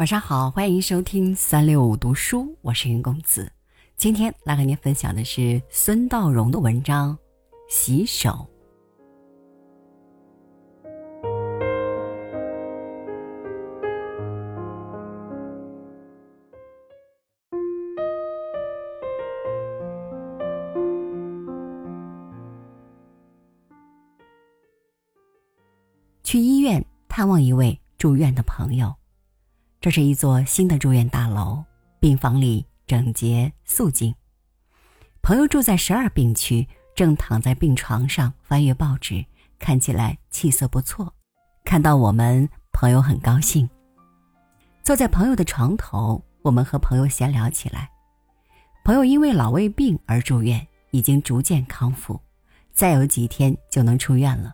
[0.00, 3.52] 晚上好，欢迎收听三六五读书，我是云公子。
[3.98, 7.14] 今天来和您分享的是孙道荣的文章
[7.68, 8.30] 《洗手》。
[26.24, 28.99] 去医院探望一位住院的朋友。
[29.80, 31.64] 这是一座新的住院大楼，
[31.98, 34.14] 病房里整洁肃静。
[35.22, 39.24] 朋友住在十二病区，正躺在病床上翻阅报纸，
[39.58, 41.10] 看起来气色不错。
[41.64, 43.66] 看到我们，朋友很高兴。
[44.82, 47.90] 坐在朋友的床头，我们和朋友闲聊起来。
[48.84, 52.20] 朋友因为老胃病而住院，已经逐渐康复，
[52.70, 54.52] 再有几天就能出院了。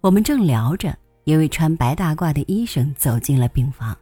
[0.00, 3.96] 我们正聊着，一位穿白大褂的医生走进了病房。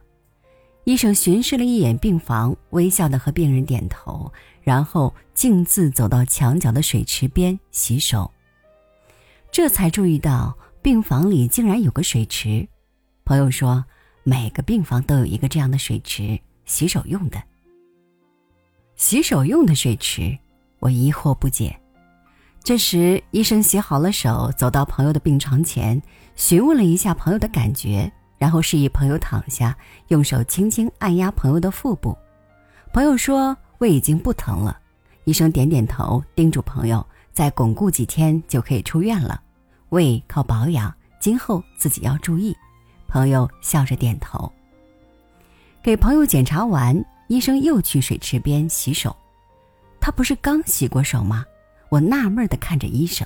[0.85, 4.31] 医生巡视了一眼病房，微笑的和病人点头，
[4.61, 8.29] 然后径自走到墙角的水池边洗手。
[9.49, 12.67] 这才注意到病房里竟然有个水池。
[13.23, 13.85] 朋友说，
[14.23, 17.41] 每个病房都有一个这样的水池，洗手用的。
[18.97, 20.37] 洗手用的水池，
[20.79, 21.79] 我疑惑不解。
[22.61, 26.01] 这时，医生洗好了手，走到朋友的病床前，
[26.35, 28.11] 询问了一下朋友的感觉。
[28.43, 29.73] 然后示意朋友躺下，
[30.09, 32.13] 用手轻轻按压朋友的腹部。
[32.91, 34.77] 朋友说胃已经不疼了。
[35.23, 39.41] 医生点点头，叮嘱朋友再巩固几天就可以出院了。
[39.91, 42.53] 胃靠保养，今后自己要注意。
[43.07, 44.51] 朋友笑着点头。
[45.81, 49.15] 给朋友检查完，医生又去水池边洗手。
[50.01, 51.45] 他不是刚洗过手吗？
[51.87, 53.25] 我纳闷地看着医生。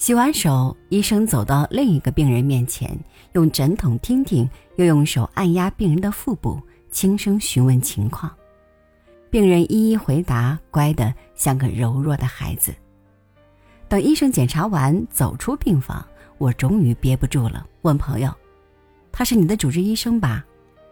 [0.00, 2.98] 洗完手，医生走到另一个病人面前，
[3.32, 6.58] 用枕筒听听，又用手按压病人的腹部，
[6.90, 8.34] 轻声询问情况。
[9.28, 12.74] 病人一一回答，乖得像个柔弱的孩子。
[13.90, 16.02] 等医生检查完，走出病房，
[16.38, 18.32] 我终于憋不住了，问朋友
[19.12, 20.42] ：“他是你的主治医生吧？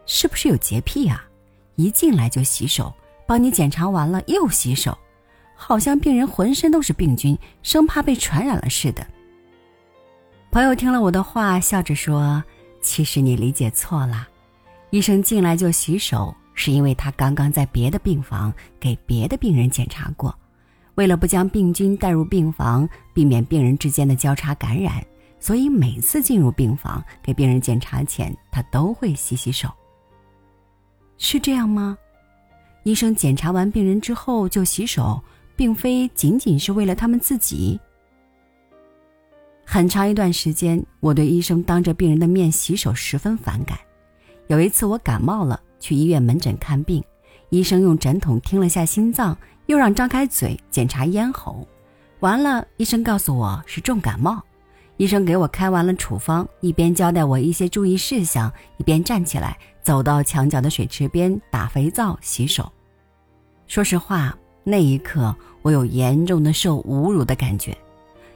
[0.04, 1.24] 是不是有洁癖啊？
[1.76, 2.92] 一进来就洗手，
[3.26, 4.96] 帮你检查完了又洗手。”
[5.60, 9.04] 好像病人浑身都是病菌，生怕被传染了似的。
[10.52, 12.42] 朋友听了我的话，笑着说
[12.80, 14.26] ：“其实你理解错了，
[14.90, 20.34] 医生进来就洗手，是因为他刚刚在别的病房给别的病人检查过，
[20.94, 25.04] 为了不将病菌带入病房，避免病人之间的交叉感染，
[25.40, 29.68] 所以每次进入病房给病人检查前，他都会洗洗手。
[31.18, 31.98] 是这样吗？
[32.84, 35.20] 医生检查完病人之后就洗手。”
[35.58, 37.78] 并非仅仅是为了他们自己。
[39.66, 43.76] 很长一段时间，我对医生当着病人的面洗手十分反感。
[44.46, 47.02] 有一次我感冒了，去医院门诊看病，
[47.50, 49.36] 医生用诊筒听了下心脏，
[49.66, 51.66] 又让张开嘴检查咽喉。
[52.20, 54.40] 完了，医生告诉我是重感冒。
[54.96, 62.72] 医生给我开完了处方，一边交代我一些注意事项，一边站起来走到墙角的水池边打肥皂洗手。
[63.66, 64.38] 说实话。
[64.70, 67.74] 那一刻，我有严重的受侮辱的感觉。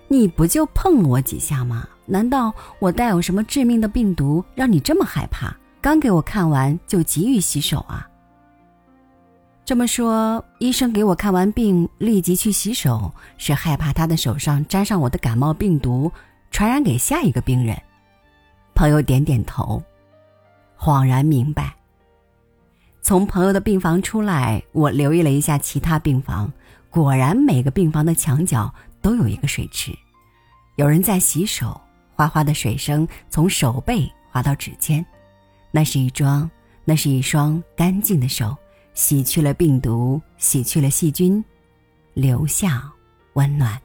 [0.08, 1.86] 你不就碰了我几下吗？
[2.06, 5.54] 难道我带有什么致命的病毒，让你这么害怕？
[5.82, 8.08] 刚给我看完就急于洗手啊？
[9.62, 16.10] 这么说，医生给我看完病立即去洗手，是害怕他的手上沾上我的感冒病毒，
[16.50, 17.76] 传染给下一个病人？
[18.74, 19.82] 朋友点点头，
[20.78, 21.74] 恍然明白。
[23.02, 26.50] 从朋友的病房出来，我留意了一下其他病房，
[26.88, 29.92] 果然每个病房的墙角都有一个水池，
[30.76, 31.78] 有人在洗手，
[32.14, 35.04] 哗哗的水声从手背滑到指尖，
[35.72, 36.48] 那是一双，
[36.84, 38.56] 那是一双干净的手，
[38.94, 41.44] 洗去了病毒，洗去了细菌，
[42.14, 42.88] 留下
[43.32, 43.76] 温暖。